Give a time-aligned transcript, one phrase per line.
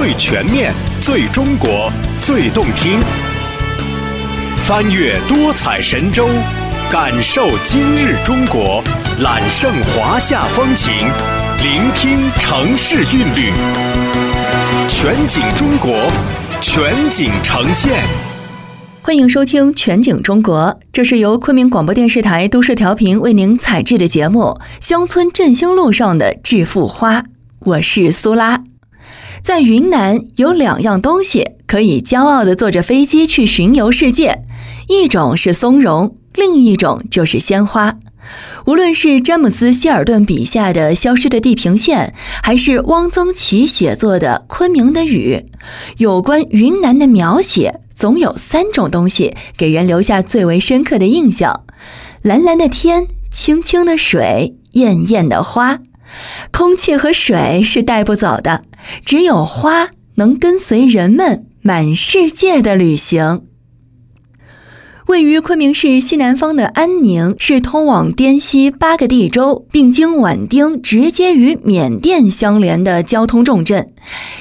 [0.00, 3.00] 最全面、最中国、最动听。
[4.58, 6.28] 翻越多彩神州，
[6.88, 8.80] 感受今日中国，
[9.22, 10.92] 揽胜华夏风情，
[11.64, 13.50] 聆听城市韵律。
[14.86, 15.92] 全景中国，
[16.60, 18.00] 全景呈现。
[19.02, 24.40] 欢迎收听《全景中国》，这是由昆明广播电视台都市调频为您采制的节目
[24.80, 27.20] 《乡村振兴路上的致富花》。
[27.58, 28.62] 我是苏拉。
[29.48, 34.42] 在云南有两样东西可以骄傲地坐着飞机去巡游世界，
[34.88, 37.96] 一种是松茸，另一种就是鲜花。
[38.66, 45.42] 无论是詹姆斯·希尔顿笔下的《消失的地平线》，还是汪曾祺写作的《昆明的雨》，
[45.96, 51.64] 有关云南的描写总有三种东西给人留下最为深刻的印象：
[52.20, 55.78] 蓝蓝的天，清清的水，艳艳的花。
[56.50, 58.62] 空气和水是带不走的，
[59.04, 63.47] 只有花能跟随人们满世界的旅行。
[65.08, 73.86] 位于昆明市西南方的安宁是通往滇西八个地州，并经畹町直接与缅甸相连的交通重镇。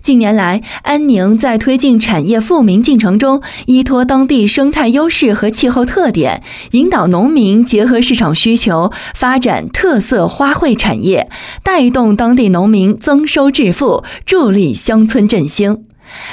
[0.00, 11.28] 近年来，安宁在推进产业富民进程中，依托当地生态优势和气候特点，引导农民结合市场需求，发展特色花卉产业，
[11.62, 15.84] 带动当地农民增收致富，助力乡村振兴。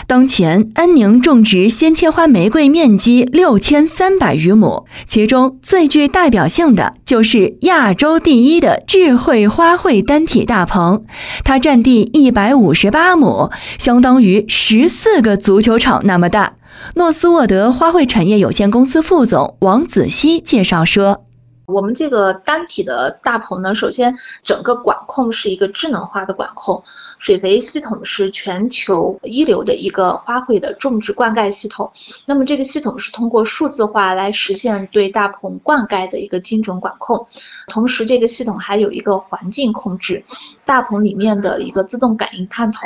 [0.07, 11.03] 当前，安宁种植鲜切花玫瑰面积六千三百余亩，其中最具代表性的就是亚洲第一的智慧花卉单体大棚，
[11.43, 16.53] 它占地一百五十八亩，相当于十四个足球场那么大。
[16.95, 21.25] 诺斯沃德花卉产业有限公司副总王子熙介绍说。
[21.71, 26.81] 我们这个单体的大棚呢，首先整个管控是一个智能化的管控，
[27.19, 31.91] 水肥系统是全球一流的一个花卉的种植灌溉系统。
[32.25, 37.25] 那么这个系统是通过数字化来实现对大棚灌溉的一个精准管控，
[37.67, 40.23] 同时这个系统还有一个环境控制，
[40.65, 42.81] 大棚里面的一个自动感应探头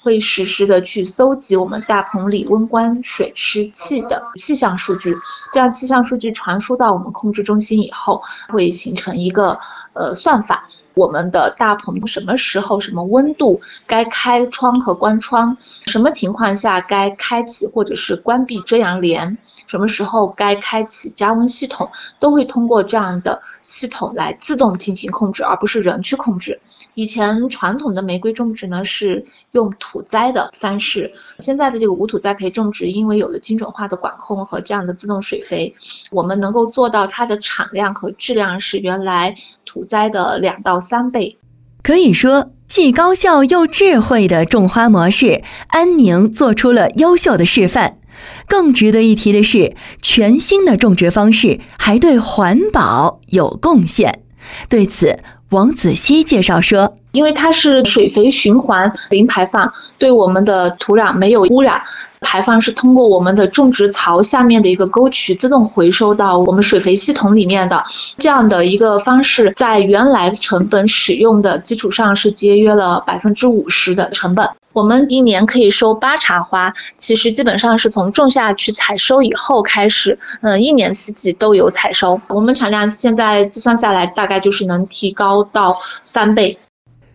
[0.00, 5.14] 会实时的去搜集我们大棚里温关水湿气的气象数据，
[5.52, 8.21] 这样气象数据传输到我们控制中心以后。
[8.48, 9.58] 会形成一个
[9.94, 19.36] 呃算法，我们的大棚什么时候、什么温度该开窗和关窗，什么情况下该开启或者是关闭遮阳帘，
[19.66, 26.60] 什么时候该开启加温系统，都会通过这样的系统来自动进行控制，而不是人去控制。
[26.94, 35.74] 以前传统的玫瑰种植呢是用土栽的方式，现在的这个无土栽培种植，因为有了精准化的管控和这样的自动水肥，
[36.10, 41.38] 我们能够做到它的产量和质量是原来土栽的两到三倍。
[41.82, 47.96] 可以说，既高效又智慧的种花模式，安宁做出了优秀的示范。
[48.46, 54.20] 更值得一提的是，全新的种植方式还对环保有贡献。
[54.68, 55.18] 对此，
[55.50, 61.80] 王子熙介绍说：“因为它是水肥循环零排放，对我们的土壤没有污染。
[62.24, 67.82] 排放是通过我们的种植槽下面的一个沟渠自动回收到我们水肥系统里面的。
[68.16, 82.18] 这样的一个方式，在原来成本使用的基础上，是节约了百分之五十的成本。”我们一年可以收八茬花，其实基本上是从种下去采收以后开始，嗯，一年四季都有采收。
[82.28, 86.56] 我们产量现在计算下来，大概就是能提高到三倍。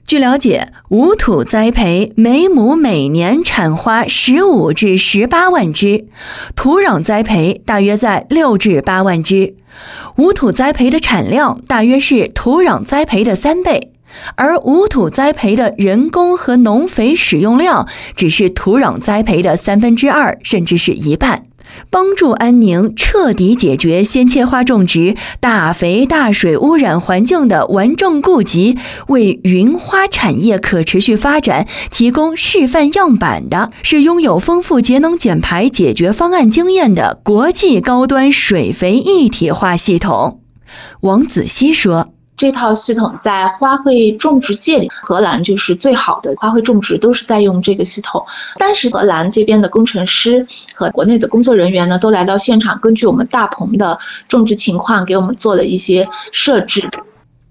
[0.07, 6.05] 据了解，无土栽培每亩每年产花十五至十八万枝，
[6.55, 9.55] 土壤栽培大约在六至八万枝。
[10.15, 13.91] 无土栽培的产量大约是土壤栽培的三倍。
[14.35, 17.85] 而无土栽培的人工和农肥使用量
[18.15, 21.43] 只是土壤栽培的三分之二，甚至是一半，
[21.89, 40.41] 帮助安宁彻底解决鲜切花种植大肥大水污染环境的顽症痼疾，为云花产业可持续发展提供示范样板的是拥有丰富节能减排解决方案经验的国际高端水肥一体化系统。
[41.01, 42.16] 王子熙说。
[42.37, 48.23] 这套系统在花卉种植界里，荷兰就是最好的花卉种植都是在用这个系统。
[48.57, 53.97] 但是荷兰这边的工程师和国内的工作人员呢，都来到现场，根据我们大棚的
[54.27, 56.87] 种植情况，给我们做了一些设置。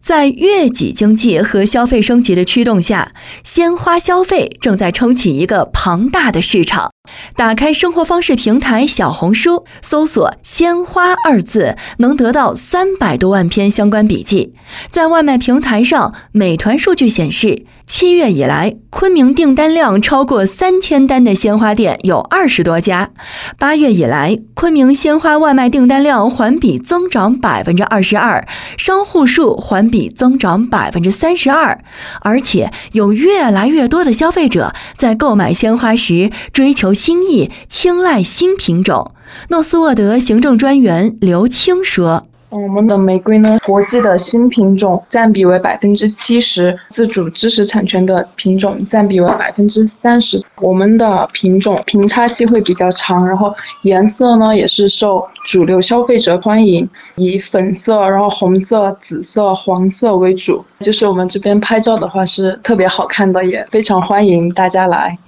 [0.01, 3.11] 在月季经济和消费升级的驱动下，
[3.43, 6.93] 鲜花消费正在撑起一个庞大的市场。
[7.35, 14.55] 打开生活方式平台小红书，搜索“鲜花”二字，能得到三百多万篇相关笔记。
[14.91, 23.11] 在外卖平台上，美团数据显示，七月以来，昆明订单量超过三千单的鲜花店有二十多家。
[23.59, 31.79] 八月以来，昆明鲜花外卖订单量环比增长百分之二十二，商户数环比增长百分之三十二，
[32.23, 36.93] 而且有越来越多的消费者在购买鲜花时追求。
[36.97, 39.13] 新意，青睐新品种。
[39.51, 50.43] 诺斯沃德行政专员刘青说：“我们的玫瑰呢，国际的新品种占比为百分之七十，自主知识产权的品种占比为百分之三十。
[50.63, 53.53] 我们的品种平差期会比较长，然后
[53.83, 60.65] 颜色呢也是受主流消费者欢迎，以粉色、然后红色、紫色、黄色为主。
[60.81, 65.19] 就是我们这边拍照的话是特别好看的，也非常欢迎大家来。”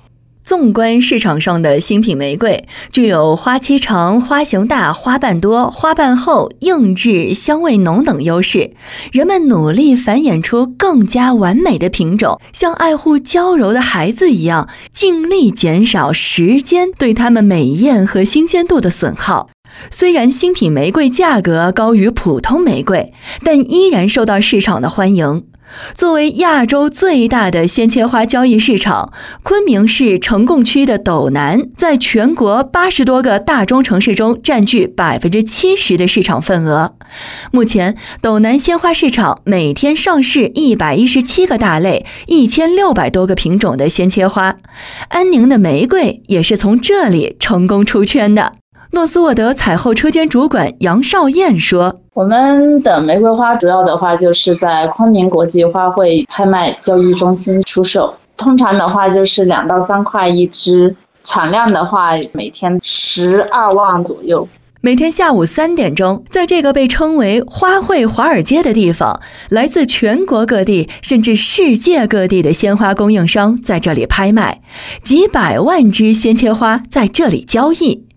[0.48, 8.70] 纵观市场上的新品玫瑰，具有花期长、花型大、花瓣多、花瓣厚、硬质、香味浓等优势。
[9.12, 19.50] 人们努力繁衍出更加完美的品种，像爱护娇柔的孩子一样，尽力减少时间对它们美艳和新鲜度的损耗。
[19.90, 23.12] 虽然新品玫瑰价格高于普通玫瑰，
[23.44, 25.47] 但依然受到市场的欢迎。
[25.94, 29.12] 作为亚洲最大的鲜切花交易市场，
[29.42, 36.94] 昆明市呈贡区的斗南在全国八十多个大中城市中占据百分之七十的市场份额。
[37.50, 44.56] 目前，斗南鲜花市场每天上市一百一十七个大类、一千六百多个品种的鲜切花。
[45.08, 48.54] 安宁的玫瑰也是从这里成功出圈的。
[48.92, 64.48] 诺斯沃德采后车间主管杨少燕说：“我们的玫瑰花主要的话就是在昆明国际花卉拍卖交易中心出售，通常的话就是两到三块一支，产量的话每天十二万左右。
[64.80, 74.60] 每天下午三点钟，在这个被称为花卉华尔街的地方，来自全国各地甚至世界各地的鲜花供应商在这里拍卖，
[75.04, 78.08] 几百万支鲜切花在这里交易。”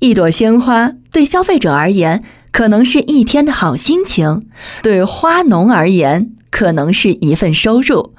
[0.00, 2.22] 一朵鲜花对消费者而言，
[2.52, 4.42] 可能是一天的好心情；
[4.82, 8.12] 对花农而言，可能是一份收入；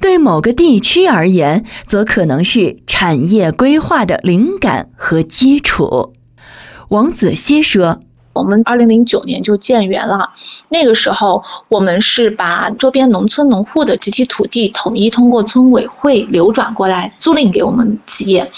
[0.00, 6.12] 对某个地区而言，则可能是产业规划的灵感和基础。
[6.90, 8.02] 王子熙说。
[8.38, 10.30] 我们二零零九年就建园了，
[10.68, 18.48] 那个时候我们是把周边农村农户的集体土地统一通过村委会流转过来租赁给我们企业。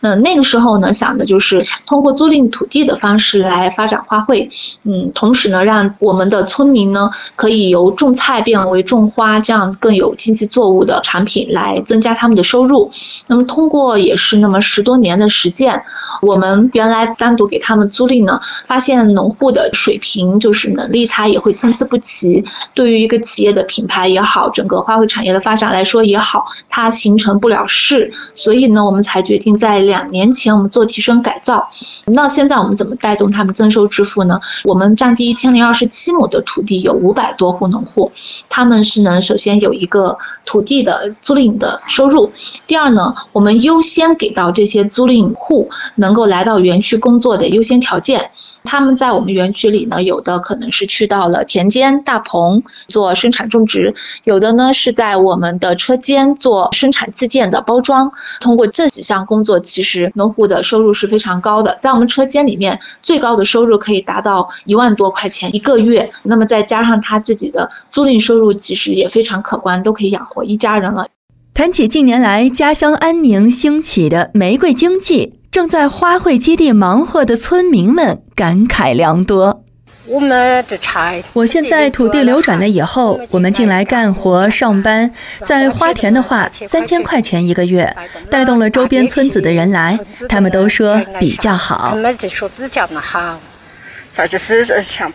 [0.00, 4.48] 嗯，那个时候呢想的就是通过租赁土地的方式来发展花卉，
[4.84, 12.90] 嗯，同时呢让我们的村民呢可以由种菜变为种花，这样更有经济作物的产品来增加他们的收入。
[13.26, 15.82] 那么通过也是那么十多年的实践，
[16.22, 22.44] 我们原来单独给他们租赁呢，发现农农户的水平就是能力，它也会参差不齐。
[22.74, 28.08] 对于一个企业的品牌也好，整个花卉产业的发展来说也好，它形成不了势。
[28.32, 31.68] 所以呢，我们才决定在两年前我们做提升改造。
[32.06, 34.38] 那现在我们怎么带动他们增收致富呢？
[34.62, 38.12] 我们占地一千零二十七亩的土地，有五百多户农户，
[38.48, 42.30] 他们是能首先有一个土地的租赁的收入。
[42.64, 48.30] 第二呢，我们优先给到这些租赁户能够来到园区工作的优先条件。
[48.66, 58.12] 他们在我们园区里呢，有的可能是去到了田间大棚做生产种植，有的呢是在我们的车间做生产自建的包装。
[58.40, 61.78] 通过这几项工作，其实农户的收入是非常高的。
[61.80, 66.10] 在我们车间里面，最高的收入可以达到一万多块钱一个月。
[66.24, 71.06] 那么再加上他自己的租赁收入，其实也非常可观，都可以养活一家人了。
[71.54, 75.35] 谈起近年来家乡安宁兴起的玫瑰经济。
[75.56, 79.64] 正在花卉基地忙活的村民们感慨良多。
[80.04, 85.10] 我们这柴，我现在土地流转了以后，我们进来干活上班，
[85.42, 87.96] 在花田的话，三千块钱一个月，
[88.30, 89.98] 带动了周边村子的人来，
[90.28, 91.92] 他们都说比较好。
[91.92, 93.40] 他们就说比较的好，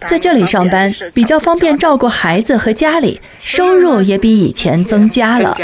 [0.08, 5.56] 在这里上班比较方便照顾孩子和家里，收入也比以前增加了。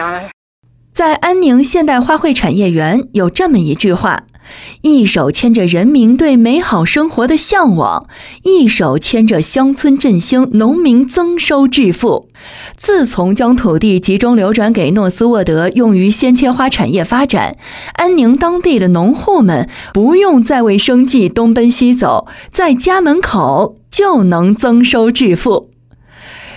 [0.93, 4.22] 在安宁现代花卉产业园有这么一句话。
[4.81, 8.07] 一手牵着人民对美好生活的向往，
[8.43, 12.27] 一手牵着乡村振兴、农民增收致富。
[12.75, 17.57] 自从将土地集中流转给诺斯沃德，用于鲜切花产业发展，
[17.93, 25.69] 安宁当地的农户们不用再为生计东奔西走，在家门口就能增收致富。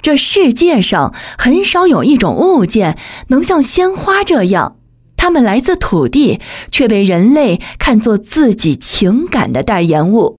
[0.02, 2.96] 这世界上很少有一种物件
[3.28, 4.76] 能像鲜花这样。
[5.20, 6.40] 它们来自土地，
[6.72, 10.38] 却被人类看作自己情感的代言物。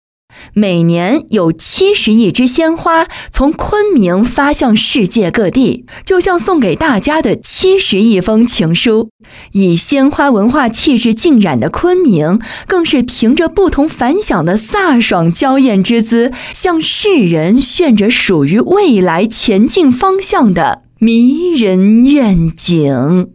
[0.55, 9.09] 每年有七十亿支鲜花从昆明发向世界各地，就像送给大家的七十亿封情书。
[9.51, 23.33] 以鲜花文化气质浸染的昆明，更是凭着不同凡响的飒爽娇艳之姿，向世人炫着属于未来前进方向的迷人愿景。